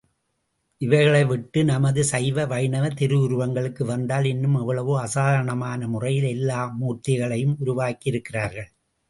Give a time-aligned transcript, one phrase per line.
[0.81, 8.69] இவைகளை விட்டு நமது சைவ, வைணவத் திருவுருவங்களுக்கு வந்தால் இன்னும் எவ்வளவோ அசாதாரணமான முறையில் எல்லாம் மூர்த்திகளை உருவாக்கியிருக்கிறார்கள்.